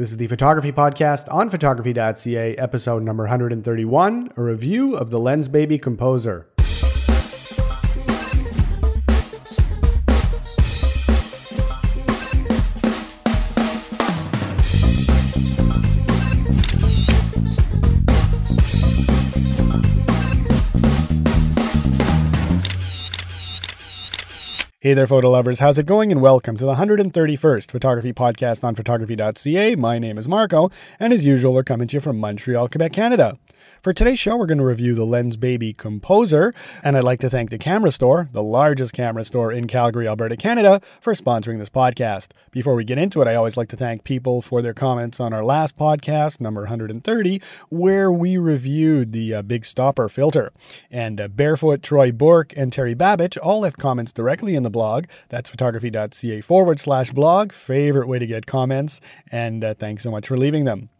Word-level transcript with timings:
This 0.00 0.12
is 0.12 0.16
the 0.16 0.28
Photography 0.28 0.72
Podcast 0.72 1.30
on 1.30 1.50
photography.ca, 1.50 2.56
episode 2.56 3.02
number 3.02 3.24
131, 3.24 4.32
a 4.34 4.42
review 4.42 4.96
of 4.96 5.10
the 5.10 5.18
Lensbaby 5.18 5.78
Composer. 5.82 6.48
Hey 24.82 24.94
there, 24.94 25.06
photo 25.06 25.28
lovers. 25.28 25.58
How's 25.58 25.76
it 25.76 25.84
going? 25.84 26.10
And 26.10 26.22
welcome 26.22 26.56
to 26.56 26.64
the 26.64 26.76
131st 26.76 27.70
Photography 27.70 28.14
Podcast 28.14 28.64
on 28.64 28.74
photography.ca. 28.74 29.76
My 29.76 29.98
name 29.98 30.16
is 30.16 30.26
Marco, 30.26 30.70
and 30.98 31.12
as 31.12 31.26
usual, 31.26 31.52
we're 31.52 31.64
coming 31.64 31.86
to 31.88 31.98
you 31.98 32.00
from 32.00 32.18
Montreal, 32.18 32.66
Quebec, 32.66 32.94
Canada. 32.94 33.36
For 33.80 33.92
today's 33.92 34.18
show, 34.18 34.36
we're 34.36 34.46
going 34.46 34.58
to 34.58 34.64
review 34.64 34.94
the 34.94 35.06
Lensbaby 35.06 35.76
Composer, 35.76 36.52
and 36.82 36.96
I'd 36.96 37.04
like 37.04 37.20
to 37.20 37.30
thank 37.30 37.48
the 37.48 37.56
Camera 37.56 37.90
Store, 37.90 38.28
the 38.32 38.42
largest 38.42 38.92
camera 38.92 39.24
store 39.24 39.52
in 39.52 39.66
Calgary, 39.66 40.06
Alberta, 40.06 40.36
Canada, 40.36 40.82
for 41.00 41.14
sponsoring 41.14 41.58
this 41.58 41.70
podcast. 41.70 42.32
Before 42.50 42.74
we 42.74 42.84
get 42.84 42.98
into 42.98 43.22
it, 43.22 43.28
I 43.28 43.34
always 43.34 43.56
like 43.56 43.68
to 43.70 43.76
thank 43.76 44.04
people 44.04 44.42
for 44.42 44.60
their 44.60 44.74
comments 44.74 45.18
on 45.18 45.32
our 45.32 45.42
last 45.42 45.78
podcast, 45.78 46.40
number 46.40 46.60
130, 46.62 47.40
where 47.70 48.12
we 48.12 48.36
reviewed 48.36 49.12
the 49.12 49.34
uh, 49.36 49.42
Big 49.42 49.64
Stopper 49.64 50.08
filter. 50.08 50.52
And 50.90 51.20
uh, 51.20 51.28
Barefoot, 51.28 51.82
Troy 51.82 52.12
Bork, 52.12 52.52
and 52.56 52.72
Terry 52.72 52.94
Babbage 52.94 53.38
all 53.38 53.60
left 53.60 53.78
comments 53.78 54.12
directly 54.12 54.54
in 54.56 54.62
the 54.62 54.70
blog. 54.70 55.06
That's 55.30 55.48
photography.ca 55.48 56.40
forward 56.42 56.80
slash 56.80 57.12
blog. 57.12 57.52
Favorite 57.52 58.08
way 58.08 58.18
to 58.18 58.26
get 58.26 58.46
comments, 58.46 59.00
and 59.32 59.64
uh, 59.64 59.74
thanks 59.74 60.02
so 60.02 60.10
much 60.10 60.28
for 60.28 60.36
leaving 60.36 60.64
them. 60.64 60.90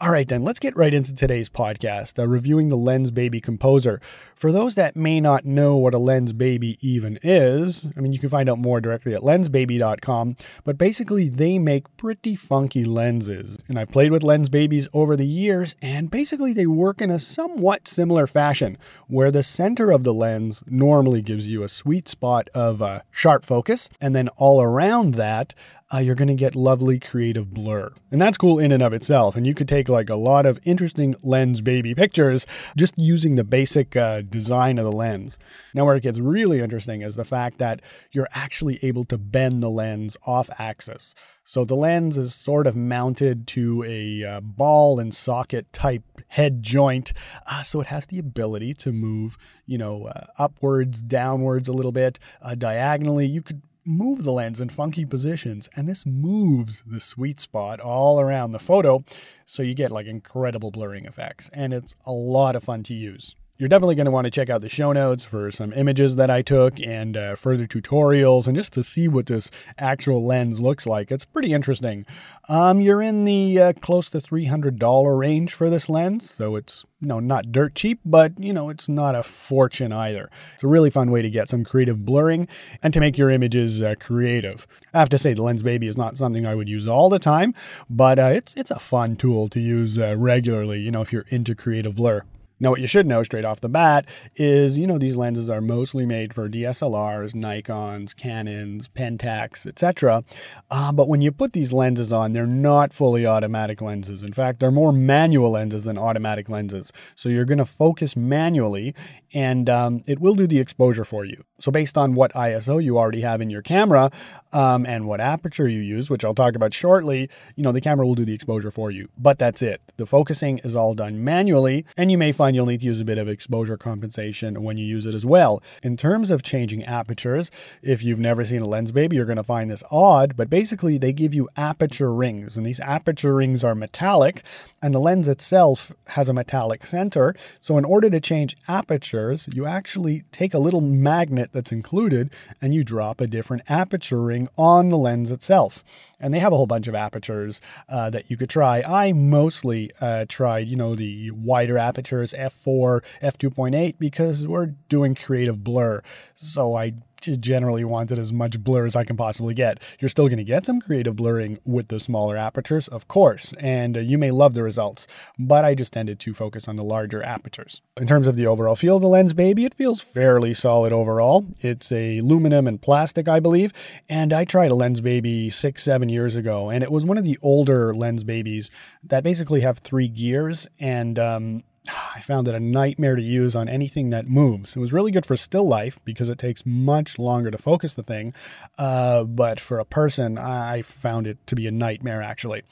All 0.00 0.10
right, 0.10 0.26
then, 0.26 0.42
let's 0.42 0.58
get 0.58 0.76
right 0.76 0.92
into 0.92 1.14
today's 1.14 1.48
podcast, 1.48 2.01
uh, 2.18 2.26
reviewing 2.26 2.68
the 2.68 2.76
Lensbaby 2.76 3.42
Composer. 3.42 4.00
For 4.34 4.50
those 4.50 4.74
that 4.74 4.96
may 4.96 5.20
not 5.20 5.44
know 5.44 5.76
what 5.76 5.94
a 5.94 5.98
Lensbaby 5.98 6.78
even 6.80 7.18
is, 7.22 7.86
I 7.96 8.00
mean, 8.00 8.12
you 8.12 8.18
can 8.18 8.28
find 8.28 8.48
out 8.48 8.58
more 8.58 8.80
directly 8.80 9.14
at 9.14 9.20
lensbaby.com, 9.20 10.36
but 10.64 10.78
basically, 10.78 11.28
they 11.28 11.58
make 11.58 11.96
pretty 11.96 12.34
funky 12.34 12.84
lenses. 12.84 13.58
And 13.68 13.78
I've 13.78 13.90
played 13.90 14.10
with 14.10 14.22
Lensbabies 14.22 14.88
over 14.92 15.16
the 15.16 15.26
years, 15.26 15.76
and 15.80 16.10
basically, 16.10 16.52
they 16.52 16.66
work 16.66 17.00
in 17.00 17.10
a 17.10 17.20
somewhat 17.20 17.86
similar 17.86 18.26
fashion, 18.26 18.78
where 19.06 19.30
the 19.30 19.42
center 19.42 19.90
of 19.90 20.04
the 20.04 20.14
lens 20.14 20.64
normally 20.66 21.22
gives 21.22 21.48
you 21.48 21.62
a 21.62 21.68
sweet 21.68 22.08
spot 22.08 22.48
of 22.54 22.82
uh, 22.82 23.02
sharp 23.10 23.44
focus, 23.44 23.88
and 24.00 24.14
then 24.14 24.28
all 24.30 24.60
around 24.60 25.14
that, 25.14 25.54
uh, 25.92 25.98
you're 25.98 26.14
going 26.14 26.28
to 26.28 26.34
get 26.34 26.54
lovely 26.54 26.98
creative 26.98 27.52
blur. 27.52 27.92
And 28.10 28.20
that's 28.20 28.38
cool 28.38 28.58
in 28.58 28.72
and 28.72 28.82
of 28.82 28.92
itself. 28.92 29.36
And 29.36 29.46
you 29.46 29.54
could 29.54 29.68
take 29.68 29.88
like 29.88 30.08
a 30.08 30.16
lot 30.16 30.46
of 30.46 30.58
interesting 30.64 31.14
Lensbaby 31.16 31.96
pictures 31.96 32.46
just 32.76 32.94
using 32.96 33.34
the 33.34 33.44
basic 33.44 33.94
uh, 33.94 34.22
design 34.22 34.78
of 34.78 34.84
the 34.84 34.92
lens. 34.92 35.38
Now, 35.74 35.84
where 35.84 35.96
it 35.96 36.02
gets 36.02 36.18
really 36.18 36.60
interesting 36.60 37.02
is 37.02 37.16
the 37.16 37.24
fact 37.24 37.58
that 37.58 37.80
you're 38.10 38.28
actually 38.32 38.78
able 38.82 39.04
to 39.06 39.18
bend 39.18 39.62
the 39.62 39.70
lens 39.70 40.16
off 40.26 40.48
axis. 40.58 41.14
So 41.44 41.64
the 41.64 41.74
lens 41.74 42.16
is 42.16 42.34
sort 42.34 42.68
of 42.68 42.76
mounted 42.76 43.48
to 43.48 43.84
a 43.84 44.24
uh, 44.24 44.40
ball 44.40 45.00
and 45.00 45.12
socket 45.12 45.72
type 45.72 46.04
head 46.28 46.62
joint. 46.62 47.12
Uh, 47.46 47.64
so 47.64 47.80
it 47.80 47.88
has 47.88 48.06
the 48.06 48.20
ability 48.20 48.74
to 48.74 48.92
move, 48.92 49.36
you 49.66 49.76
know, 49.76 50.06
uh, 50.06 50.26
upwards, 50.38 51.02
downwards 51.02 51.66
a 51.66 51.72
little 51.72 51.92
bit, 51.92 52.20
uh, 52.40 52.54
diagonally. 52.54 53.26
You 53.26 53.42
could 53.42 53.62
move 53.84 54.22
the 54.22 54.32
lens 54.32 54.60
in 54.60 54.68
funky 54.68 55.04
positions 55.04 55.68
and 55.74 55.88
this 55.88 56.06
moves 56.06 56.82
the 56.86 57.00
sweet 57.00 57.40
spot 57.40 57.80
all 57.80 58.20
around 58.20 58.52
the 58.52 58.58
photo 58.58 59.02
so 59.46 59.62
you 59.62 59.74
get 59.74 59.90
like 59.90 60.06
incredible 60.06 60.70
blurring 60.70 61.04
effects 61.04 61.50
and 61.52 61.74
it's 61.74 61.94
a 62.06 62.12
lot 62.12 62.54
of 62.54 62.62
fun 62.62 62.82
to 62.82 62.94
use 62.94 63.34
you're 63.62 63.68
definitely 63.68 63.94
going 63.94 64.06
to 64.06 64.10
want 64.10 64.24
to 64.24 64.30
check 64.32 64.50
out 64.50 64.60
the 64.60 64.68
show 64.68 64.90
notes 64.90 65.22
for 65.22 65.52
some 65.52 65.72
images 65.74 66.16
that 66.16 66.28
I 66.28 66.42
took 66.42 66.80
and 66.80 67.16
uh, 67.16 67.36
further 67.36 67.64
tutorials 67.64 68.48
and 68.48 68.56
just 68.56 68.72
to 68.72 68.82
see 68.82 69.06
what 69.06 69.26
this 69.26 69.52
actual 69.78 70.26
lens 70.26 70.60
looks 70.60 70.84
like. 70.84 71.12
It's 71.12 71.24
pretty 71.24 71.52
interesting. 71.52 72.04
Um, 72.48 72.80
you're 72.80 73.00
in 73.00 73.22
the 73.22 73.60
uh, 73.60 73.72
close 73.74 74.10
to 74.10 74.20
$300 74.20 75.16
range 75.16 75.54
for 75.54 75.70
this 75.70 75.88
lens, 75.88 76.34
so 76.34 76.56
it's 76.56 76.84
you 77.00 77.06
know 77.06 77.20
not 77.20 77.52
dirt 77.52 77.76
cheap, 77.76 78.00
but 78.04 78.32
you 78.36 78.52
know 78.52 78.68
it's 78.68 78.88
not 78.88 79.14
a 79.14 79.22
fortune 79.22 79.92
either. 79.92 80.28
It's 80.54 80.64
a 80.64 80.66
really 80.66 80.90
fun 80.90 81.12
way 81.12 81.22
to 81.22 81.30
get 81.30 81.48
some 81.48 81.62
creative 81.62 82.04
blurring 82.04 82.48
and 82.82 82.92
to 82.94 82.98
make 82.98 83.16
your 83.16 83.30
images 83.30 83.80
uh, 83.80 83.94
creative. 84.00 84.66
I 84.92 84.98
have 84.98 85.08
to 85.10 85.18
say 85.18 85.34
the 85.34 85.42
Lensbaby 85.42 85.84
is 85.84 85.96
not 85.96 86.16
something 86.16 86.44
I 86.48 86.56
would 86.56 86.68
use 86.68 86.88
all 86.88 87.08
the 87.08 87.20
time, 87.20 87.54
but 87.88 88.18
uh, 88.18 88.32
it's 88.34 88.54
it's 88.54 88.72
a 88.72 88.80
fun 88.80 89.14
tool 89.14 89.46
to 89.50 89.60
use 89.60 89.98
uh, 89.98 90.16
regularly. 90.18 90.80
You 90.80 90.90
know 90.90 91.02
if 91.02 91.12
you're 91.12 91.26
into 91.28 91.54
creative 91.54 91.94
blur. 91.94 92.24
Now, 92.62 92.70
what 92.70 92.80
you 92.80 92.86
should 92.86 93.08
know 93.08 93.24
straight 93.24 93.44
off 93.44 93.60
the 93.60 93.68
bat 93.68 94.06
is, 94.36 94.78
you 94.78 94.86
know, 94.86 94.96
these 94.96 95.16
lenses 95.16 95.48
are 95.48 95.60
mostly 95.60 96.06
made 96.06 96.32
for 96.32 96.48
DSLRs, 96.48 97.34
Nikons, 97.34 98.14
Canons, 98.14 98.88
Pentax, 98.88 99.66
etc. 99.66 100.22
Uh, 100.70 100.92
but 100.92 101.08
when 101.08 101.20
you 101.20 101.32
put 101.32 101.54
these 101.54 101.72
lenses 101.72 102.12
on, 102.12 102.30
they're 102.30 102.46
not 102.46 102.92
fully 102.92 103.26
automatic 103.26 103.80
lenses. 103.80 104.22
In 104.22 104.32
fact, 104.32 104.60
they're 104.60 104.70
more 104.70 104.92
manual 104.92 105.50
lenses 105.50 105.82
than 105.84 105.98
automatic 105.98 106.48
lenses. 106.48 106.92
So 107.16 107.28
you're 107.28 107.44
going 107.44 107.58
to 107.58 107.64
focus 107.64 108.14
manually, 108.14 108.94
and 109.34 109.68
um, 109.68 110.02
it 110.06 110.20
will 110.20 110.36
do 110.36 110.46
the 110.46 110.60
exposure 110.60 111.04
for 111.04 111.24
you. 111.24 111.42
So 111.58 111.70
based 111.70 111.96
on 111.96 112.14
what 112.14 112.32
ISO 112.34 112.82
you 112.82 112.98
already 112.98 113.22
have 113.22 113.40
in 113.40 113.50
your 113.50 113.62
camera 113.62 114.10
um, 114.52 114.84
and 114.84 115.06
what 115.06 115.20
aperture 115.20 115.68
you 115.68 115.80
use, 115.80 116.10
which 116.10 116.24
I'll 116.24 116.34
talk 116.34 116.54
about 116.54 116.74
shortly, 116.74 117.30
you 117.56 117.62
know, 117.62 117.72
the 117.72 117.80
camera 117.80 118.06
will 118.06 118.14
do 118.14 118.24
the 118.24 118.34
exposure 118.34 118.70
for 118.70 118.90
you. 118.90 119.08
But 119.16 119.38
that's 119.38 119.62
it. 119.62 119.80
The 119.96 120.06
focusing 120.06 120.58
is 120.58 120.76
all 120.76 120.94
done 120.94 121.22
manually, 121.24 121.86
and 121.96 122.10
you 122.10 122.18
may 122.18 122.32
find 122.32 122.51
you'll 122.54 122.66
need 122.66 122.80
to 122.80 122.86
use 122.86 123.00
a 123.00 123.04
bit 123.04 123.18
of 123.18 123.28
exposure 123.28 123.76
compensation 123.76 124.62
when 124.62 124.76
you 124.76 124.84
use 124.84 125.06
it 125.06 125.14
as 125.14 125.26
well. 125.26 125.62
In 125.82 125.96
terms 125.96 126.30
of 126.30 126.42
changing 126.42 126.84
apertures, 126.84 127.50
if 127.82 128.02
you've 128.02 128.18
never 128.18 128.44
seen 128.44 128.62
a 128.62 128.66
Lensbaby, 128.66 129.14
you're 129.14 129.24
going 129.24 129.36
to 129.36 129.42
find 129.42 129.70
this 129.70 129.84
odd, 129.90 130.36
but 130.36 130.50
basically 130.50 130.98
they 130.98 131.12
give 131.12 131.34
you 131.34 131.48
aperture 131.56 132.12
rings, 132.12 132.56
and 132.56 132.66
these 132.66 132.80
aperture 132.80 133.34
rings 133.34 133.64
are 133.64 133.74
metallic, 133.74 134.42
and 134.82 134.92
the 134.92 134.98
lens 134.98 135.28
itself 135.28 135.92
has 136.08 136.28
a 136.28 136.34
metallic 136.34 136.84
center. 136.84 137.34
So 137.60 137.78
in 137.78 137.84
order 137.84 138.10
to 138.10 138.20
change 138.20 138.56
apertures, 138.66 139.48
you 139.52 139.66
actually 139.66 140.24
take 140.32 140.54
a 140.54 140.58
little 140.58 140.80
magnet 140.80 141.50
that's 141.52 141.72
included 141.72 142.30
and 142.60 142.74
you 142.74 142.82
drop 142.82 143.20
a 143.20 143.26
different 143.26 143.62
aperture 143.68 144.20
ring 144.20 144.48
on 144.58 144.88
the 144.88 144.98
lens 144.98 145.30
itself. 145.30 145.84
And 146.18 146.32
they 146.32 146.38
have 146.38 146.52
a 146.52 146.56
whole 146.56 146.66
bunch 146.66 146.86
of 146.86 146.94
apertures 146.94 147.60
uh, 147.88 148.10
that 148.10 148.30
you 148.30 148.36
could 148.36 148.50
try. 148.50 148.82
I 148.82 149.12
mostly 149.12 149.90
uh, 150.00 150.26
tried, 150.28 150.68
you 150.68 150.76
know, 150.76 150.94
the 150.94 151.30
wider 151.32 151.78
apertures 151.78 152.32
f4, 152.42 153.02
f2.8 153.22 153.98
because 153.98 154.46
we're 154.46 154.74
doing 154.88 155.14
creative 155.14 155.62
blur. 155.62 156.02
So 156.34 156.74
I 156.74 156.94
just 157.22 157.40
generally 157.40 157.84
wanted 157.84 158.18
as 158.18 158.32
much 158.32 158.58
blur 158.62 158.84
as 158.84 158.96
I 158.96 159.04
can 159.04 159.16
possibly 159.16 159.54
get. 159.54 159.80
You're 160.00 160.08
still 160.08 160.26
going 160.26 160.38
to 160.38 160.44
get 160.44 160.66
some 160.66 160.80
creative 160.80 161.16
blurring 161.16 161.58
with 161.64 161.88
the 161.88 162.00
smaller 162.00 162.36
apertures, 162.36 162.88
of 162.88 163.08
course, 163.08 163.52
and 163.58 163.96
uh, 163.96 164.00
you 164.00 164.18
may 164.18 164.30
love 164.30 164.54
the 164.54 164.62
results, 164.62 165.06
but 165.38 165.64
I 165.64 165.74
just 165.74 165.92
tended 165.92 166.18
to 166.20 166.34
focus 166.34 166.68
on 166.68 166.76
the 166.76 166.82
larger 166.82 167.22
apertures. 167.22 167.80
In 167.96 168.06
terms 168.06 168.26
of 168.26 168.36
the 168.36 168.46
overall 168.46 168.76
feel 168.76 168.96
of 168.96 169.02
the 169.02 169.08
lens, 169.08 169.32
baby, 169.32 169.64
it 169.64 169.74
feels 169.74 170.02
fairly 170.02 170.52
solid 170.52 170.92
overall. 170.92 171.46
It's 171.60 171.90
a 171.92 172.18
aluminum 172.18 172.66
and 172.66 172.82
plastic, 172.82 173.28
I 173.28 173.40
believe, 173.40 173.72
and 174.08 174.32
I 174.32 174.44
tried 174.44 174.72
a 174.72 174.74
Lensbaby 174.74 175.52
six, 175.52 175.82
seven 175.82 176.08
years 176.08 176.36
ago, 176.36 176.68
and 176.68 176.82
it 176.82 176.90
was 176.90 177.06
one 177.06 177.18
of 177.18 177.24
the 177.24 177.38
older 177.40 177.94
Lensbabies 177.94 178.70
that 179.04 179.22
basically 179.22 179.60
have 179.60 179.78
three 179.78 180.08
gears, 180.08 180.66
and 180.80 181.18
um, 181.18 181.62
I 182.14 182.20
found 182.20 182.48
it 182.48 182.54
a 182.54 182.60
nightmare 182.60 183.16
to 183.16 183.22
use 183.22 183.54
on 183.54 183.68
anything 183.68 184.10
that 184.10 184.28
moves. 184.28 184.76
It 184.76 184.80
was 184.80 184.92
really 184.92 185.10
good 185.10 185.26
for 185.26 185.36
still 185.36 185.66
life 185.66 185.98
because 186.04 186.28
it 186.28 186.38
takes 186.38 186.64
much 186.64 187.18
longer 187.18 187.50
to 187.50 187.58
focus 187.58 187.94
the 187.94 188.02
thing. 188.02 188.34
Uh, 188.78 189.24
but 189.24 189.58
for 189.60 189.78
a 189.78 189.84
person, 189.84 190.38
I 190.38 190.82
found 190.82 191.26
it 191.26 191.38
to 191.46 191.56
be 191.56 191.66
a 191.66 191.70
nightmare 191.70 192.22
actually. 192.22 192.62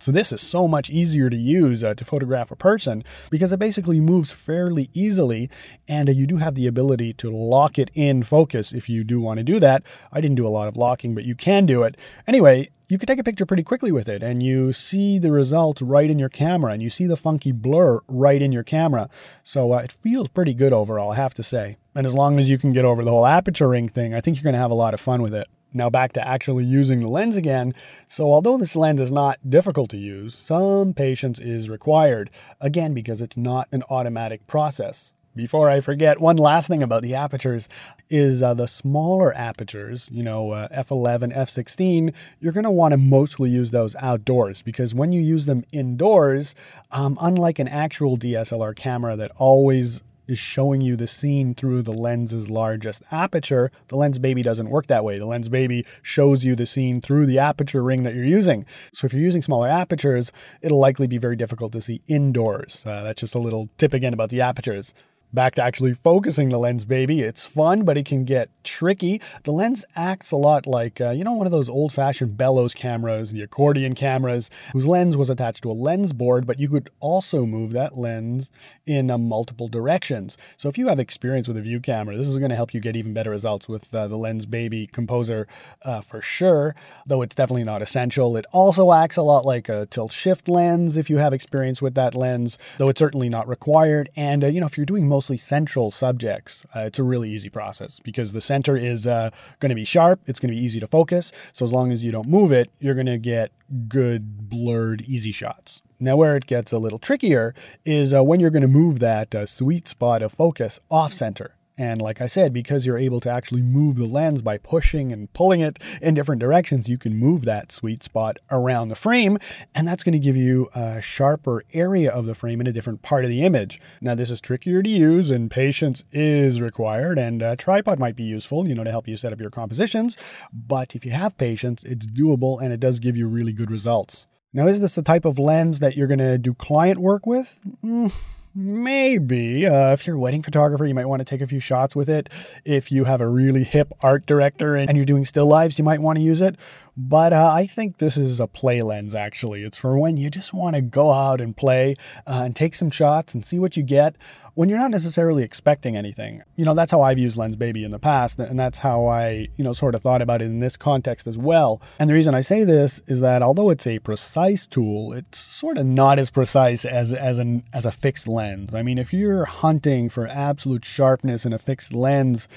So 0.00 0.12
this 0.12 0.32
is 0.32 0.40
so 0.40 0.68
much 0.68 0.90
easier 0.90 1.28
to 1.28 1.36
use 1.36 1.82
uh, 1.82 1.94
to 1.94 2.04
photograph 2.04 2.50
a 2.50 2.56
person 2.56 3.02
because 3.30 3.52
it 3.52 3.58
basically 3.58 4.00
moves 4.00 4.30
fairly 4.30 4.90
easily 4.94 5.50
and 5.88 6.08
uh, 6.08 6.12
you 6.12 6.26
do 6.26 6.36
have 6.36 6.54
the 6.54 6.66
ability 6.66 7.14
to 7.14 7.30
lock 7.30 7.78
it 7.78 7.90
in 7.94 8.22
focus 8.22 8.72
if 8.72 8.88
you 8.88 9.02
do 9.02 9.20
want 9.20 9.38
to 9.38 9.44
do 9.44 9.58
that. 9.58 9.82
I 10.12 10.20
didn't 10.20 10.36
do 10.36 10.46
a 10.46 10.48
lot 10.48 10.68
of 10.68 10.76
locking, 10.76 11.14
but 11.14 11.24
you 11.24 11.34
can 11.34 11.66
do 11.66 11.82
it. 11.82 11.96
Anyway, 12.26 12.70
you 12.88 12.98
could 12.98 13.06
take 13.06 13.18
a 13.18 13.24
picture 13.24 13.44
pretty 13.44 13.62
quickly 13.62 13.92
with 13.92 14.08
it 14.08 14.22
and 14.22 14.42
you 14.42 14.72
see 14.72 15.18
the 15.18 15.30
results 15.30 15.82
right 15.82 16.08
in 16.08 16.18
your 16.18 16.30
camera 16.30 16.72
and 16.72 16.82
you 16.82 16.88
see 16.88 17.06
the 17.06 17.16
funky 17.16 17.52
blur 17.52 18.00
right 18.08 18.40
in 18.40 18.50
your 18.50 18.62
camera. 18.62 19.10
So 19.44 19.72
uh, 19.72 19.78
it 19.78 19.92
feels 19.92 20.28
pretty 20.28 20.54
good 20.54 20.72
overall, 20.72 21.12
I 21.12 21.16
have 21.16 21.34
to 21.34 21.42
say. 21.42 21.76
And 21.94 22.06
as 22.06 22.14
long 22.14 22.40
as 22.40 22.48
you 22.48 22.56
can 22.56 22.72
get 22.72 22.86
over 22.86 23.04
the 23.04 23.10
whole 23.10 23.26
aperture 23.26 23.68
ring 23.68 23.88
thing, 23.88 24.14
I 24.14 24.22
think 24.22 24.36
you're 24.36 24.44
going 24.44 24.54
to 24.54 24.60
have 24.60 24.70
a 24.70 24.74
lot 24.74 24.94
of 24.94 25.00
fun 25.00 25.20
with 25.20 25.34
it. 25.34 25.46
Now 25.74 25.90
back 25.90 26.14
to 26.14 26.26
actually 26.26 26.64
using 26.64 27.00
the 27.00 27.08
lens 27.08 27.36
again. 27.36 27.74
So 28.08 28.32
although 28.32 28.56
this 28.56 28.74
lens 28.74 29.02
is 29.02 29.12
not 29.12 29.38
difficult 29.48 29.90
to 29.90 29.98
use, 29.98 30.34
some 30.34 30.94
patience 30.94 31.38
is 31.38 31.68
required. 31.68 32.30
Again, 32.58 32.94
because 32.94 33.20
it's 33.20 33.36
not 33.36 33.68
an 33.70 33.82
automatic 33.90 34.46
process. 34.46 35.12
Before 35.38 35.70
I 35.70 35.78
forget, 35.78 36.20
one 36.20 36.36
last 36.36 36.66
thing 36.66 36.82
about 36.82 37.02
the 37.02 37.14
apertures 37.14 37.68
is 38.10 38.42
uh, 38.42 38.54
the 38.54 38.66
smaller 38.66 39.32
apertures, 39.32 40.08
you 40.10 40.24
know, 40.24 40.50
uh, 40.50 40.66
f11, 40.70 41.32
f16, 41.32 42.12
you're 42.40 42.52
going 42.52 42.64
to 42.64 42.72
want 42.72 42.90
to 42.90 42.98
mostly 42.98 43.48
use 43.48 43.70
those 43.70 43.94
outdoors 44.00 44.62
because 44.62 44.96
when 44.96 45.12
you 45.12 45.20
use 45.20 45.46
them 45.46 45.64
indoors, 45.70 46.56
um, 46.90 47.16
unlike 47.20 47.60
an 47.60 47.68
actual 47.68 48.18
DSLR 48.18 48.74
camera 48.74 49.14
that 49.14 49.30
always 49.36 50.02
is 50.26 50.40
showing 50.40 50.80
you 50.80 50.96
the 50.96 51.06
scene 51.06 51.54
through 51.54 51.82
the 51.82 51.92
lens's 51.92 52.50
largest 52.50 53.02
aperture. 53.10 53.70
The 53.86 53.96
Lensbaby 53.96 54.42
doesn't 54.42 54.68
work 54.68 54.88
that 54.88 55.02
way. 55.02 55.18
The 55.18 55.26
Lensbaby 55.26 55.86
shows 56.02 56.44
you 56.44 56.54
the 56.54 56.66
scene 56.66 57.00
through 57.00 57.26
the 57.26 57.38
aperture 57.38 57.82
ring 57.82 58.02
that 58.02 58.14
you're 58.14 58.24
using. 58.24 58.66
So 58.92 59.06
if 59.06 59.14
you're 59.14 59.22
using 59.22 59.40
smaller 59.40 59.68
apertures, 59.68 60.30
it'll 60.60 60.80
likely 60.80 61.06
be 61.06 61.16
very 61.16 61.36
difficult 61.36 61.72
to 61.72 61.80
see 61.80 62.02
indoors. 62.08 62.82
Uh, 62.84 63.04
that's 63.04 63.20
just 63.20 63.34
a 63.34 63.38
little 63.38 63.70
tip 63.78 63.94
again 63.94 64.12
about 64.12 64.28
the 64.28 64.42
apertures. 64.42 64.92
Back 65.30 65.56
to 65.56 65.62
actually 65.62 65.92
focusing 65.92 66.48
the 66.48 66.58
lens, 66.58 66.86
baby. 66.86 67.20
It's 67.20 67.44
fun, 67.44 67.84
but 67.84 67.98
it 67.98 68.06
can 68.06 68.24
get 68.24 68.48
tricky. 68.64 69.20
The 69.42 69.52
lens 69.52 69.84
acts 69.94 70.30
a 70.30 70.36
lot 70.36 70.66
like, 70.66 71.02
uh, 71.02 71.10
you 71.10 71.22
know, 71.22 71.34
one 71.34 71.46
of 71.46 71.52
those 71.52 71.68
old 71.68 71.92
fashioned 71.92 72.38
bellows 72.38 72.72
cameras, 72.72 73.30
the 73.32 73.42
accordion 73.42 73.94
cameras, 73.94 74.48
whose 74.72 74.86
lens 74.86 75.18
was 75.18 75.28
attached 75.28 75.62
to 75.64 75.70
a 75.70 75.72
lens 75.72 76.14
board, 76.14 76.46
but 76.46 76.58
you 76.58 76.68
could 76.68 76.88
also 77.00 77.44
move 77.44 77.72
that 77.72 77.98
lens 77.98 78.50
in 78.86 79.10
uh, 79.10 79.18
multiple 79.18 79.68
directions. 79.68 80.38
So 80.56 80.70
if 80.70 80.78
you 80.78 80.88
have 80.88 80.98
experience 80.98 81.46
with 81.46 81.58
a 81.58 81.60
view 81.60 81.78
camera, 81.78 82.16
this 82.16 82.28
is 82.28 82.38
going 82.38 82.48
to 82.48 82.56
help 82.56 82.72
you 82.72 82.80
get 82.80 82.96
even 82.96 83.12
better 83.12 83.30
results 83.30 83.68
with 83.68 83.94
uh, 83.94 84.08
the 84.08 84.16
Lensbaby 84.16 84.90
Composer 84.92 85.46
uh, 85.82 86.00
for 86.00 86.22
sure, 86.22 86.74
though 87.06 87.20
it's 87.20 87.34
definitely 87.34 87.64
not 87.64 87.82
essential. 87.82 88.34
It 88.38 88.46
also 88.50 88.92
acts 88.92 89.18
a 89.18 89.22
lot 89.22 89.44
like 89.44 89.68
a 89.68 89.84
tilt 89.84 90.12
shift 90.12 90.48
lens 90.48 90.96
if 90.96 91.10
you 91.10 91.18
have 91.18 91.34
experience 91.34 91.82
with 91.82 91.94
that 91.96 92.14
lens, 92.14 92.56
though 92.78 92.88
it's 92.88 92.98
certainly 92.98 93.28
not 93.28 93.46
required. 93.46 94.08
And, 94.16 94.42
uh, 94.42 94.48
you 94.48 94.60
know, 94.60 94.66
if 94.66 94.78
you're 94.78 94.86
doing 94.86 95.06
mostly 95.18 95.36
central 95.36 95.90
subjects, 95.90 96.64
uh, 96.76 96.82
it's 96.82 97.00
a 97.00 97.02
really 97.02 97.28
easy 97.28 97.48
process 97.48 97.98
because 97.98 98.32
the 98.32 98.40
center 98.40 98.76
is 98.76 99.04
uh, 99.04 99.30
going 99.58 99.70
to 99.70 99.74
be 99.74 99.84
sharp. 99.84 100.20
It's 100.26 100.38
going 100.38 100.52
to 100.52 100.56
be 100.56 100.64
easy 100.64 100.78
to 100.78 100.86
focus. 100.86 101.32
So 101.52 101.64
as 101.64 101.72
long 101.72 101.90
as 101.90 102.04
you 102.04 102.12
don't 102.12 102.28
move 102.28 102.52
it, 102.52 102.70
you're 102.78 102.94
going 102.94 103.06
to 103.06 103.18
get 103.18 103.50
good 103.88 104.48
blurred 104.48 105.00
easy 105.08 105.32
shots. 105.32 105.82
Now, 105.98 106.14
where 106.14 106.36
it 106.36 106.46
gets 106.46 106.70
a 106.70 106.78
little 106.78 107.00
trickier 107.00 107.52
is 107.84 108.14
uh, 108.14 108.22
when 108.22 108.38
you're 108.38 108.50
going 108.50 108.62
to 108.62 108.68
move 108.68 109.00
that 109.00 109.34
uh, 109.34 109.44
sweet 109.46 109.88
spot 109.88 110.22
of 110.22 110.30
focus 110.30 110.78
off 110.88 111.12
center. 111.12 111.50
And 111.78 112.02
like 112.02 112.20
I 112.20 112.26
said, 112.26 112.52
because 112.52 112.84
you're 112.84 112.98
able 112.98 113.20
to 113.20 113.30
actually 113.30 113.62
move 113.62 113.96
the 113.96 114.06
lens 114.06 114.42
by 114.42 114.58
pushing 114.58 115.12
and 115.12 115.32
pulling 115.32 115.60
it 115.60 115.78
in 116.02 116.14
different 116.14 116.40
directions, 116.40 116.88
you 116.88 116.98
can 116.98 117.16
move 117.16 117.44
that 117.44 117.70
sweet 117.70 118.02
spot 118.02 118.38
around 118.50 118.88
the 118.88 118.96
frame. 118.96 119.38
And 119.76 119.86
that's 119.86 120.02
going 120.02 120.12
to 120.12 120.18
give 120.18 120.36
you 120.36 120.68
a 120.74 121.00
sharper 121.00 121.62
area 121.72 122.10
of 122.10 122.26
the 122.26 122.34
frame 122.34 122.60
in 122.60 122.66
a 122.66 122.72
different 122.72 123.02
part 123.02 123.24
of 123.24 123.30
the 123.30 123.44
image. 123.44 123.80
Now, 124.00 124.16
this 124.16 124.30
is 124.30 124.40
trickier 124.40 124.82
to 124.82 124.90
use 124.90 125.30
and 125.30 125.48
patience 125.48 126.02
is 126.10 126.60
required. 126.60 127.16
And 127.16 127.40
a 127.42 127.54
tripod 127.54 128.00
might 128.00 128.16
be 128.16 128.24
useful, 128.24 128.66
you 128.66 128.74
know, 128.74 128.84
to 128.84 128.90
help 128.90 129.06
you 129.06 129.16
set 129.16 129.32
up 129.32 129.40
your 129.40 129.50
compositions. 129.50 130.16
But 130.52 130.96
if 130.96 131.06
you 131.06 131.12
have 131.12 131.38
patience, 131.38 131.84
it's 131.84 132.06
doable 132.06 132.60
and 132.60 132.72
it 132.72 132.80
does 132.80 132.98
give 132.98 133.16
you 133.16 133.28
really 133.28 133.52
good 133.52 133.70
results. 133.70 134.26
Now, 134.52 134.66
is 134.66 134.80
this 134.80 134.96
the 134.96 135.02
type 135.02 135.24
of 135.24 135.38
lens 135.38 135.78
that 135.78 135.96
you're 135.96 136.08
going 136.08 136.18
to 136.18 136.38
do 136.38 136.54
client 136.54 136.98
work 136.98 137.24
with? 137.24 137.60
Mm 137.84 138.12
Maybe. 138.60 139.66
Uh, 139.66 139.92
if 139.92 140.04
you're 140.04 140.16
a 140.16 140.18
wedding 140.18 140.42
photographer, 140.42 140.84
you 140.84 140.92
might 140.92 141.06
want 141.06 141.20
to 141.20 141.24
take 141.24 141.40
a 141.40 141.46
few 141.46 141.60
shots 141.60 141.94
with 141.94 142.08
it. 142.08 142.28
If 142.64 142.90
you 142.90 143.04
have 143.04 143.20
a 143.20 143.28
really 143.28 143.62
hip 143.62 143.92
art 144.00 144.26
director 144.26 144.74
and, 144.74 144.90
and 144.90 144.96
you're 144.96 145.06
doing 145.06 145.24
still 145.24 145.46
lives, 145.46 145.78
you 145.78 145.84
might 145.84 146.02
want 146.02 146.16
to 146.18 146.22
use 146.22 146.40
it. 146.40 146.56
But 147.00 147.32
uh, 147.32 147.52
I 147.54 147.68
think 147.68 147.98
this 147.98 148.16
is 148.16 148.40
a 148.40 148.48
play 148.48 148.82
lens, 148.82 149.14
actually. 149.14 149.62
It's 149.62 149.76
for 149.76 149.96
when 149.96 150.16
you 150.16 150.30
just 150.30 150.52
want 150.52 150.74
to 150.74 150.82
go 150.82 151.12
out 151.12 151.40
and 151.40 151.56
play 151.56 151.94
uh, 152.26 152.42
and 152.44 152.56
take 152.56 152.74
some 152.74 152.90
shots 152.90 153.34
and 153.34 153.46
see 153.46 153.60
what 153.60 153.76
you 153.76 153.84
get 153.84 154.16
when 154.54 154.68
you're 154.68 154.80
not 154.80 154.90
necessarily 154.90 155.44
expecting 155.44 155.96
anything. 155.96 156.42
You 156.56 156.64
know, 156.64 156.74
that's 156.74 156.90
how 156.90 157.02
I've 157.02 157.20
used 157.20 157.38
Lensbaby 157.38 157.84
in 157.84 157.92
the 157.92 158.00
past, 158.00 158.40
and 158.40 158.58
that's 158.58 158.78
how 158.78 159.06
I, 159.06 159.46
you 159.56 159.62
know, 159.62 159.72
sort 159.72 159.94
of 159.94 160.02
thought 160.02 160.20
about 160.20 160.42
it 160.42 160.46
in 160.46 160.58
this 160.58 160.76
context 160.76 161.28
as 161.28 161.38
well. 161.38 161.80
And 162.00 162.10
the 162.10 162.14
reason 162.14 162.34
I 162.34 162.40
say 162.40 162.64
this 162.64 163.00
is 163.06 163.20
that 163.20 163.42
although 163.42 163.70
it's 163.70 163.86
a 163.86 164.00
precise 164.00 164.66
tool, 164.66 165.12
it's 165.12 165.38
sort 165.38 165.78
of 165.78 165.86
not 165.86 166.18
as 166.18 166.30
precise 166.30 166.84
as, 166.84 167.14
as, 167.14 167.38
an, 167.38 167.62
as 167.72 167.86
a 167.86 167.92
fixed 167.92 168.26
lens. 168.26 168.74
I 168.74 168.82
mean, 168.82 168.98
if 168.98 169.12
you're 169.12 169.44
hunting 169.44 170.08
for 170.08 170.26
absolute 170.26 170.84
sharpness 170.84 171.44
in 171.44 171.52
a 171.52 171.58
fixed 171.60 171.94
lens, 171.94 172.48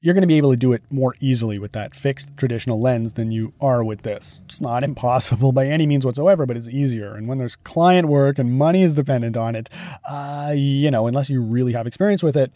you're 0.00 0.14
going 0.14 0.22
to 0.22 0.28
be 0.28 0.36
able 0.36 0.50
to 0.50 0.56
do 0.56 0.72
it 0.72 0.82
more 0.90 1.16
easily 1.18 1.58
with 1.58 1.72
that 1.72 1.94
fixed 1.94 2.36
traditional 2.36 2.80
lens 2.80 3.14
than 3.14 3.32
you 3.32 3.52
are 3.60 3.82
with 3.82 4.02
this. 4.02 4.40
It's 4.44 4.60
not 4.60 4.82
impossible 4.84 5.52
by 5.52 5.66
any 5.66 5.86
means 5.86 6.06
whatsoever, 6.06 6.46
but 6.46 6.56
it's 6.56 6.68
easier. 6.68 7.14
And 7.14 7.26
when 7.26 7.38
there's 7.38 7.56
client 7.56 8.08
work 8.08 8.38
and 8.38 8.56
money 8.56 8.82
is 8.82 8.94
dependent 8.94 9.36
on 9.36 9.56
it, 9.56 9.68
uh, 10.08 10.52
you 10.54 10.90
know, 10.90 11.06
unless 11.06 11.28
you 11.30 11.42
really 11.42 11.72
have 11.72 11.86
experience 11.86 12.22
with 12.22 12.36
it, 12.36 12.52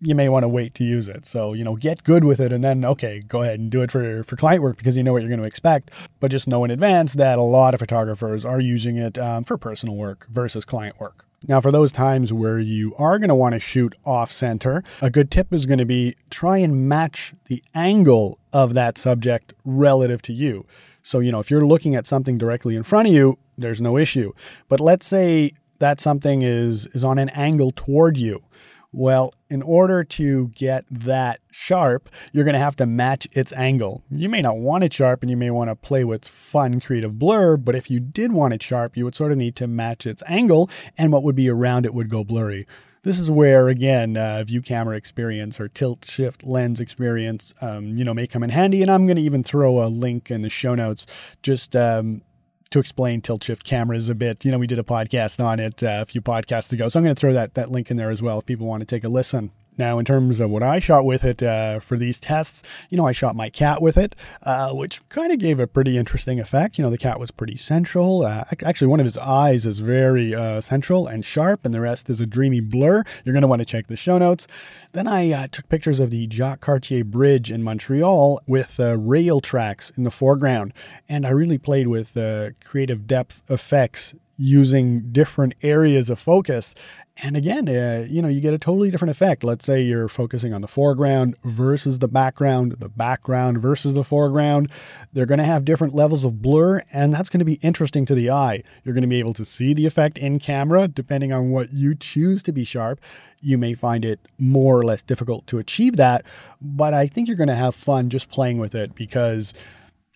you 0.00 0.14
may 0.14 0.28
want 0.28 0.44
to 0.44 0.48
wait 0.48 0.74
to 0.74 0.84
use 0.84 1.08
it. 1.08 1.26
So, 1.26 1.52
you 1.52 1.62
know, 1.62 1.76
get 1.76 2.04
good 2.04 2.24
with 2.24 2.40
it 2.40 2.52
and 2.52 2.64
then, 2.64 2.84
okay, 2.84 3.20
go 3.28 3.42
ahead 3.42 3.60
and 3.60 3.70
do 3.70 3.82
it 3.82 3.92
for, 3.92 4.22
for 4.22 4.36
client 4.36 4.62
work 4.62 4.78
because 4.78 4.96
you 4.96 5.02
know 5.02 5.12
what 5.12 5.22
you're 5.22 5.28
going 5.28 5.40
to 5.40 5.46
expect. 5.46 5.90
But 6.20 6.30
just 6.30 6.48
know 6.48 6.64
in 6.64 6.70
advance 6.70 7.12
that 7.14 7.38
a 7.38 7.42
lot 7.42 7.74
of 7.74 7.80
photographers 7.80 8.44
are 8.44 8.60
using 8.60 8.96
it 8.96 9.18
um, 9.18 9.44
for 9.44 9.58
personal 9.58 9.96
work 9.96 10.26
versus 10.30 10.64
client 10.64 10.98
work. 10.98 11.26
Now, 11.48 11.60
for 11.60 11.72
those 11.72 11.90
times 11.90 12.32
where 12.32 12.58
you 12.58 12.94
are 12.96 13.18
going 13.18 13.30
to 13.30 13.34
want 13.34 13.54
to 13.54 13.60
shoot 13.60 13.94
off 14.04 14.30
center, 14.30 14.84
a 15.00 15.08
good 15.08 15.30
tip 15.30 15.52
is 15.52 15.64
going 15.64 15.78
to 15.78 15.86
be 15.86 16.14
try 16.28 16.58
and 16.58 16.86
match 16.86 17.32
the 17.46 17.62
angle 17.74 18.38
of 18.52 18.74
that 18.74 18.98
subject 18.98 19.54
relative 19.64 20.20
to 20.22 20.34
you. 20.34 20.66
So, 21.02 21.20
you 21.20 21.32
know, 21.32 21.40
if 21.40 21.50
you're 21.50 21.64
looking 21.64 21.94
at 21.94 22.06
something 22.06 22.36
directly 22.36 22.76
in 22.76 22.82
front 22.82 23.08
of 23.08 23.14
you, 23.14 23.38
there's 23.56 23.80
no 23.80 23.96
issue. 23.96 24.32
But 24.68 24.80
let's 24.80 25.06
say 25.06 25.52
that 25.78 25.98
something 25.98 26.42
is 26.42 26.86
is 26.88 27.04
on 27.04 27.18
an 27.18 27.30
angle 27.30 27.72
toward 27.74 28.18
you. 28.18 28.42
Well, 28.92 29.32
in 29.48 29.62
order 29.62 30.02
to 30.02 30.48
get 30.48 30.84
that 30.90 31.40
sharp, 31.50 32.08
you're 32.32 32.44
going 32.44 32.54
to 32.54 32.60
have 32.60 32.76
to 32.76 32.86
match 32.86 33.28
its 33.32 33.52
angle. 33.52 34.02
You 34.10 34.28
may 34.28 34.42
not 34.42 34.58
want 34.58 34.82
it 34.82 34.92
sharp 34.92 35.22
and 35.22 35.30
you 35.30 35.36
may 35.36 35.50
want 35.50 35.70
to 35.70 35.76
play 35.76 36.04
with 36.04 36.26
fun 36.26 36.80
creative 36.80 37.16
blur, 37.16 37.56
but 37.56 37.76
if 37.76 37.88
you 37.88 38.00
did 38.00 38.32
want 38.32 38.52
it 38.52 38.62
sharp, 38.62 38.96
you 38.96 39.04
would 39.04 39.14
sort 39.14 39.30
of 39.30 39.38
need 39.38 39.54
to 39.56 39.68
match 39.68 40.06
its 40.06 40.24
angle 40.26 40.68
and 40.98 41.12
what 41.12 41.22
would 41.22 41.36
be 41.36 41.48
around 41.48 41.86
it 41.86 41.94
would 41.94 42.08
go 42.08 42.24
blurry. 42.24 42.66
This 43.02 43.18
is 43.18 43.30
where, 43.30 43.68
again, 43.68 44.16
uh, 44.16 44.44
view 44.44 44.60
camera 44.60 44.96
experience 44.96 45.58
or 45.58 45.68
tilt 45.68 46.04
shift 46.04 46.44
lens 46.44 46.80
experience, 46.80 47.54
um, 47.62 47.96
you 47.96 48.04
know, 48.04 48.12
may 48.12 48.26
come 48.26 48.42
in 48.42 48.50
handy. 48.50 48.82
And 48.82 48.90
I'm 48.90 49.06
going 49.06 49.16
to 49.16 49.22
even 49.22 49.42
throw 49.42 49.82
a 49.82 49.88
link 49.88 50.30
in 50.30 50.42
the 50.42 50.50
show 50.50 50.74
notes 50.74 51.06
just 51.42 51.74
um, 51.74 52.22
to 52.70 52.78
explain 52.78 53.20
tilt 53.20 53.42
shift 53.42 53.64
cameras 53.64 54.08
a 54.08 54.14
bit. 54.14 54.44
You 54.44 54.52
know, 54.52 54.58
we 54.58 54.66
did 54.66 54.78
a 54.78 54.84
podcast 54.84 55.44
on 55.44 55.58
it 55.58 55.82
uh, 55.82 55.98
a 56.02 56.06
few 56.06 56.22
podcasts 56.22 56.72
ago, 56.72 56.88
so 56.88 56.98
I'm 56.98 57.04
going 57.04 57.14
to 57.14 57.20
throw 57.20 57.32
that 57.32 57.54
that 57.54 57.70
link 57.70 57.90
in 57.90 57.96
there 57.96 58.10
as 58.10 58.22
well 58.22 58.38
if 58.38 58.46
people 58.46 58.66
want 58.66 58.80
to 58.80 58.86
take 58.86 59.04
a 59.04 59.08
listen. 59.08 59.50
Now, 59.78 59.98
in 59.98 60.04
terms 60.04 60.40
of 60.40 60.50
what 60.50 60.62
I 60.62 60.78
shot 60.78 61.04
with 61.04 61.24
it 61.24 61.42
uh, 61.42 61.80
for 61.80 61.96
these 61.96 62.20
tests, 62.20 62.62
you 62.90 62.96
know, 62.96 63.06
I 63.06 63.12
shot 63.12 63.34
my 63.34 63.48
cat 63.48 63.80
with 63.80 63.96
it, 63.96 64.14
uh, 64.42 64.72
which 64.72 65.00
kind 65.08 65.32
of 65.32 65.38
gave 65.38 65.58
a 65.58 65.66
pretty 65.66 65.96
interesting 65.96 66.38
effect. 66.38 66.76
You 66.76 66.84
know, 66.84 66.90
the 66.90 66.98
cat 66.98 67.18
was 67.18 67.30
pretty 67.30 67.56
central. 67.56 68.26
Uh, 68.26 68.44
actually, 68.62 68.88
one 68.88 69.00
of 69.00 69.06
his 69.06 69.16
eyes 69.16 69.64
is 69.64 69.78
very 69.78 70.34
uh, 70.34 70.60
central 70.60 71.06
and 71.06 71.24
sharp, 71.24 71.64
and 71.64 71.72
the 71.72 71.80
rest 71.80 72.10
is 72.10 72.20
a 72.20 72.26
dreamy 72.26 72.60
blur. 72.60 73.04
You're 73.24 73.32
going 73.32 73.42
to 73.42 73.48
want 73.48 73.60
to 73.60 73.66
check 73.66 73.86
the 73.86 73.96
show 73.96 74.18
notes. 74.18 74.46
Then 74.92 75.06
I 75.06 75.30
uh, 75.32 75.46
took 75.50 75.68
pictures 75.68 76.00
of 76.00 76.10
the 76.10 76.26
Jacques 76.26 76.60
Cartier 76.60 77.04
Bridge 77.04 77.50
in 77.50 77.62
Montreal 77.62 78.42
with 78.46 78.78
uh, 78.78 78.98
rail 78.98 79.40
tracks 79.40 79.90
in 79.96 80.04
the 80.04 80.10
foreground, 80.10 80.74
and 81.08 81.26
I 81.26 81.30
really 81.30 81.58
played 81.58 81.86
with 81.86 82.18
creative 82.62 83.06
depth 83.06 83.42
effects 83.48 84.14
using 84.42 85.12
different 85.12 85.54
areas 85.62 86.08
of 86.08 86.18
focus 86.18 86.74
and 87.22 87.36
again, 87.36 87.68
uh, 87.68 88.06
you 88.08 88.22
know, 88.22 88.28
you 88.28 88.40
get 88.40 88.54
a 88.54 88.58
totally 88.58 88.90
different 88.90 89.10
effect. 89.10 89.44
Let's 89.44 89.64
say 89.64 89.82
you're 89.82 90.08
focusing 90.08 90.54
on 90.54 90.62
the 90.62 90.68
foreground 90.68 91.36
versus 91.44 91.98
the 91.98 92.08
background, 92.08 92.76
the 92.78 92.88
background 92.88 93.60
versus 93.60 93.94
the 93.94 94.04
foreground. 94.04 94.70
They're 95.12 95.26
going 95.26 95.38
to 95.38 95.44
have 95.44 95.64
different 95.64 95.94
levels 95.94 96.24
of 96.24 96.40
blur, 96.40 96.82
and 96.92 97.12
that's 97.12 97.28
going 97.28 97.40
to 97.40 97.44
be 97.44 97.54
interesting 97.54 98.06
to 98.06 98.14
the 98.14 98.30
eye. 98.30 98.62
You're 98.84 98.94
going 98.94 99.02
to 99.02 99.08
be 99.08 99.18
able 99.18 99.34
to 99.34 99.44
see 99.44 99.74
the 99.74 99.86
effect 99.86 100.18
in 100.18 100.38
camera 100.38 100.88
depending 100.88 101.32
on 101.32 101.50
what 101.50 101.72
you 101.72 101.94
choose 101.94 102.42
to 102.44 102.52
be 102.52 102.64
sharp. 102.64 103.00
You 103.42 103.58
may 103.58 103.74
find 103.74 104.04
it 104.04 104.20
more 104.38 104.78
or 104.78 104.84
less 104.84 105.02
difficult 105.02 105.46
to 105.48 105.58
achieve 105.58 105.96
that, 105.96 106.24
but 106.60 106.94
I 106.94 107.06
think 107.06 107.28
you're 107.28 107.36
going 107.36 107.48
to 107.48 107.54
have 107.54 107.74
fun 107.74 108.08
just 108.08 108.30
playing 108.30 108.58
with 108.58 108.74
it 108.74 108.94
because 108.94 109.52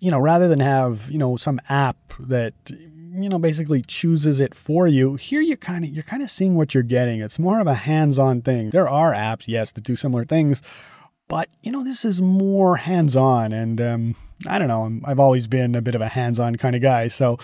you 0.00 0.10
know, 0.10 0.18
rather 0.18 0.48
than 0.48 0.60
have, 0.60 1.10
you 1.10 1.16
know, 1.16 1.36
some 1.36 1.58
app 1.70 1.96
that 2.18 2.52
you 3.14 3.28
know 3.28 3.38
basically 3.38 3.82
chooses 3.82 4.40
it 4.40 4.54
for 4.54 4.86
you 4.88 5.14
here 5.14 5.40
you 5.40 5.56
kind 5.56 5.84
of 5.84 5.90
you're 5.90 6.02
kind 6.02 6.22
of 6.22 6.30
seeing 6.30 6.54
what 6.54 6.74
you're 6.74 6.82
getting. 6.82 7.20
It's 7.20 7.38
more 7.38 7.60
of 7.60 7.66
a 7.66 7.74
hands-on 7.74 8.42
thing. 8.42 8.70
There 8.70 8.88
are 8.88 9.12
apps 9.12 9.44
yes 9.46 9.72
that 9.72 9.84
do 9.84 9.96
similar 9.96 10.24
things 10.24 10.62
but 11.28 11.48
you 11.62 11.72
know 11.72 11.82
this 11.82 12.04
is 12.04 12.20
more 12.20 12.76
hands-on 12.76 13.52
and 13.52 13.80
um, 13.80 14.14
i 14.46 14.58
don't 14.58 14.68
know 14.68 15.00
i've 15.04 15.18
always 15.18 15.46
been 15.46 15.74
a 15.74 15.80
bit 15.80 15.94
of 15.94 16.00
a 16.00 16.08
hands-on 16.08 16.56
kind 16.56 16.76
of 16.76 16.82
guy 16.82 17.08
so 17.08 17.38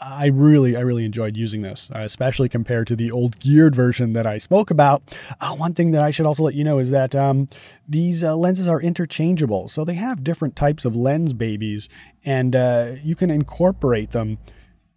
i 0.00 0.26
really 0.26 0.76
i 0.76 0.80
really 0.80 1.04
enjoyed 1.04 1.36
using 1.36 1.60
this 1.60 1.88
uh, 1.94 2.00
especially 2.00 2.48
compared 2.48 2.86
to 2.86 2.94
the 2.94 3.10
old 3.10 3.38
geared 3.40 3.74
version 3.74 4.12
that 4.12 4.26
i 4.26 4.38
spoke 4.38 4.70
about. 4.70 5.02
Uh, 5.40 5.54
one 5.54 5.74
thing 5.74 5.90
that 5.90 6.02
i 6.02 6.10
should 6.10 6.26
also 6.26 6.44
let 6.44 6.54
you 6.54 6.64
know 6.64 6.78
is 6.78 6.90
that 6.90 7.14
um, 7.14 7.48
these 7.88 8.22
uh, 8.22 8.36
lenses 8.36 8.68
are 8.68 8.80
interchangeable 8.80 9.68
so 9.68 9.84
they 9.84 9.94
have 9.94 10.22
different 10.22 10.54
types 10.54 10.84
of 10.84 10.92
Lensbabies 10.92 11.88
and 12.24 12.54
uh, 12.54 12.92
you 13.02 13.16
can 13.16 13.30
incorporate 13.30 14.12
them 14.12 14.38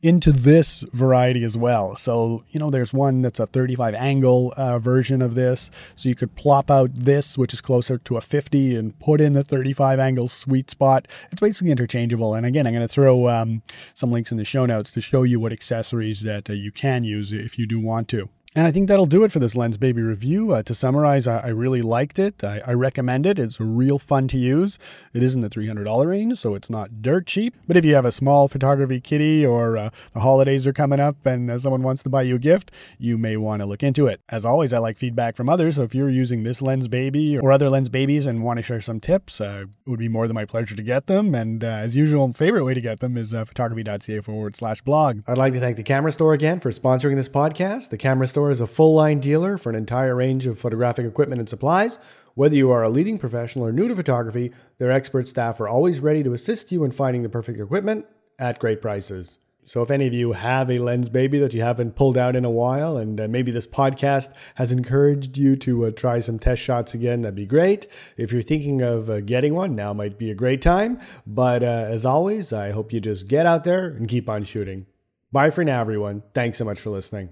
into 0.02 0.32
this 0.32 0.82
variety 0.94 1.44
as 1.44 1.58
well. 1.58 1.96
So, 1.96 2.44
you 2.50 2.60
know, 2.60 2.70
there's 2.70 2.94
one 2.94 3.22
that's 3.22 3.40
a 3.40 3.48
35 3.48 3.96
angle 3.96 4.54
uh, 4.56 4.78
version 4.78 5.22
of 5.22 5.34
this. 5.34 5.72
So 5.96 6.08
you 6.08 6.16
could 6.16 6.36
plop 6.36 6.70
out 6.70 6.94
this, 6.94 7.38
which 7.38 7.54
is 7.54 7.62
closer 7.62 7.98
to 7.98 8.18
a 8.18 8.22
50, 8.22 8.76
and 8.76 8.98
put 9.00 9.20
in 9.20 9.34
the 9.34 9.44
35 9.44 10.00
angle 10.00 10.28
sweet 10.28 10.70
spot. 10.70 11.08
It's 11.32 11.42
basically 11.42 11.72
interchangeable. 11.72 12.36
And 12.36 12.46
again, 12.46 12.68
I'm 12.68 12.74
going 12.74 12.88
to 12.88 12.94
throw 12.94 13.28
um, 13.28 13.64
some 13.94 14.12
links 14.12 14.32
in 14.32 14.38
the 14.38 14.46
show 14.46 14.66
notes 14.66 14.92
to 14.92 15.02
show 15.02 15.24
you 15.24 15.40
what 15.40 15.52
accessories 15.52 16.22
that 16.22 16.50
uh, 16.50 16.54
you 16.54 16.72
can 16.72 17.04
use 17.04 17.34
if 17.34 17.58
you 17.58 17.66
do 17.66 17.80
want 17.80 18.08
to. 18.10 18.30
And 18.58 18.66
I 18.66 18.72
think 18.72 18.88
that'll 18.88 19.06
do 19.06 19.24
it 19.24 19.32
for 19.32 19.38
this 19.38 19.54
Lensbaby 19.54 20.04
review. 20.04 20.52
Uh, 20.52 20.64
to 20.64 20.74
summarize, 20.74 21.28
I, 21.28 21.38
I, 21.42 21.48
really 21.50 21.84
liked 21.84 22.18
it. 22.18 22.44
I, 22.44 22.60
I, 22.66 22.74
recommend 22.74 23.28
it. 23.28 23.38
It's 23.38 23.60
real 23.60 24.00
fun 24.00 24.28
to 24.30 24.38
use. 24.40 24.80
It 25.14 25.22
is 25.22 25.36
in 25.36 25.42
the 25.42 25.48
$300 25.48 26.08
range, 26.08 26.40
so 26.40 26.56
it's 26.56 26.68
not 26.68 27.04
dirt 27.04 27.28
cheap. 27.28 27.56
But 27.68 27.78
if 27.78 27.86
you 27.86 27.94
have 27.94 28.04
a 28.04 28.12
small 28.12 28.48
photography 28.48 29.00
kitty 29.00 29.46
or 29.46 29.78
uh, 29.78 29.90
the 30.14 30.22
holidays 30.22 30.66
are 30.66 30.74
coming 30.74 31.00
up 31.00 31.24
and 31.24 31.52
uh, 31.52 31.60
someone 31.60 31.84
wants 31.84 32.02
to 32.02 32.10
buy 32.10 32.24
you 32.24 32.38
a 32.38 32.40
gift, 32.40 32.72
you 32.98 33.16
may 33.20 33.38
want 33.38 33.62
to 33.62 33.68
look 33.68 33.84
into 33.84 34.08
it. 34.08 34.22
As 34.30 34.44
always, 34.44 34.74
I 34.74 34.80
like 34.80 34.98
feedback 34.98 35.36
from 35.36 35.50
others. 35.50 35.76
So 35.76 35.84
if 35.84 35.94
you're 35.94 36.10
using 36.10 36.42
this 36.42 36.60
Lensbaby 36.60 37.40
or 37.40 37.52
other 37.52 37.68
Lensbabies 37.68 38.26
and 38.26 38.42
want 38.42 38.58
to 38.58 38.64
share 38.64 38.82
some 38.82 39.00
tips, 39.00 39.40
uh, 39.40 39.66
it 39.86 39.90
would 39.90 40.00
be 40.00 40.10
more 40.10 40.26
than 40.26 40.34
my 40.34 40.46
pleasure 40.46 40.76
to 40.76 40.82
get 40.82 41.06
them. 41.06 41.36
And 41.36 41.64
uh, 41.64 41.68
as 41.68 41.96
usual, 41.96 42.26
my 42.26 42.34
favorite 42.34 42.64
way 42.64 42.74
to 42.74 42.82
get 42.82 43.02
them 43.02 43.18
is 43.18 43.36
uh, 43.36 43.46
photography.ca 43.46 44.22
forward 44.22 44.56
slash 44.56 44.82
blog. 44.82 45.22
I'd 45.28 45.38
like 45.38 45.54
to 45.54 45.60
thank 45.60 45.78
the 45.78 45.84
Camera 45.84 46.12
Store 46.12 46.34
again 46.34 46.60
for 46.60 46.72
sponsoring 46.72 47.18
this 47.18 47.30
podcast. 47.30 47.92
The 47.92 48.00
Camera 48.00 48.26
Store 48.26 48.47
is 48.52 48.62
a 48.62 48.68
full 48.68 48.94
line 48.94 49.20
dealer 49.20 49.58
for 49.58 49.70
an 49.70 49.76
entire 49.76 50.16
range 50.16 50.46
of 50.46 50.60
photographic 50.60 51.06
equipment 51.06 51.40
and 51.40 51.50
supplies. 51.50 52.00
Whether 52.36 52.56
you 52.56 52.72
are 52.72 52.84
a 52.84 52.90
leading 52.90 53.18
professional 53.18 53.66
or 53.66 53.72
new 53.72 53.88
to 53.88 53.96
photography, 53.96 54.52
their 54.78 54.92
expert 54.92 55.28
staff 55.28 55.60
are 55.60 55.68
always 55.68 56.00
ready 56.00 56.24
to 56.24 56.34
assist 56.34 56.72
you 56.72 56.84
in 56.84 56.92
finding 56.92 57.24
the 57.24 57.30
perfect 57.30 57.60
equipment 57.60 58.06
at 58.38 58.60
great 58.60 58.82
prices. 58.82 59.40
So, 59.68 59.82
if 59.82 59.92
any 59.92 60.08
of 60.08 60.14
you 60.14 60.32
have 60.32 60.70
a 60.70 60.80
Lensbaby 60.80 61.42
that 61.42 61.54
you 61.54 61.62
haven't 61.62 61.98
pulled 61.98 62.18
out 62.18 62.38
in 62.38 62.46
a 62.46 62.50
while, 62.50 62.96
and 62.96 63.20
uh, 63.20 63.28
maybe 63.28 63.52
this 63.52 63.68
podcast 63.68 64.32
has 64.56 64.72
encouraged 64.72 65.38
you 65.38 65.58
to 65.58 65.88
uh, 65.88 65.92
try 65.92 66.22
some 66.22 66.40
test 66.40 66.62
shots 66.62 66.94
again, 66.94 67.22
that'd 67.22 67.36
be 67.36 67.46
great. 67.46 67.86
If 68.16 68.32
you're 68.32 68.44
thinking 68.44 68.82
of 68.82 69.10
uh, 69.10 69.20
getting 69.20 69.54
one, 69.54 69.76
now 69.76 69.92
might 69.92 70.18
be 70.18 70.32
a 70.32 70.36
great 70.36 70.62
time. 70.62 71.02
But 71.26 71.64
uh, 71.64 71.88
as 71.90 72.06
always, 72.06 72.54
I 72.54 72.72
hope 72.72 72.94
you 72.94 73.02
just 73.02 73.28
get 73.28 73.46
out 73.46 73.66
there 73.66 73.88
and 73.88 74.08
keep 74.08 74.30
on 74.30 74.46
shooting. 74.46 74.86
Bye 75.34 75.50
for 75.50 75.66
now, 75.66 75.82
everyone. 75.82 76.24
Thanks 76.34 76.58
so 76.58 76.64
much 76.64 76.80
for 76.80 76.90
listening. 76.90 77.32